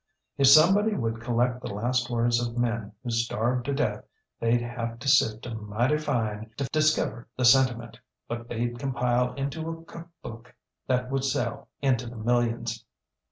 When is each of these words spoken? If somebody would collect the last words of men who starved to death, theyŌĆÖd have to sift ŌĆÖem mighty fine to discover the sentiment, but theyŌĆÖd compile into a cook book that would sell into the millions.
If 0.35 0.47
somebody 0.47 0.95
would 0.95 1.21
collect 1.21 1.61
the 1.61 1.71
last 1.75 2.09
words 2.09 2.41
of 2.41 2.57
men 2.57 2.91
who 3.03 3.11
starved 3.11 3.65
to 3.65 3.73
death, 3.75 4.03
theyŌĆÖd 4.41 4.61
have 4.75 4.97
to 4.97 5.07
sift 5.07 5.43
ŌĆÖem 5.43 5.67
mighty 5.67 5.97
fine 5.99 6.49
to 6.57 6.63
discover 6.73 7.27
the 7.37 7.45
sentiment, 7.45 7.99
but 8.27 8.49
theyŌĆÖd 8.49 8.79
compile 8.79 9.33
into 9.35 9.69
a 9.69 9.85
cook 9.85 10.07
book 10.23 10.55
that 10.87 11.11
would 11.11 11.23
sell 11.23 11.69
into 11.83 12.07
the 12.07 12.17
millions. 12.17 12.83